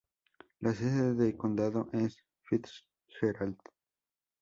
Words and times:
La 0.61 0.73
sede 0.73 1.13
de 1.13 1.37
condado 1.37 1.87
es 1.93 2.17
Fitzgerald. 2.45 3.59